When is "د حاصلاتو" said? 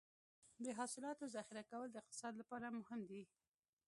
0.63-1.25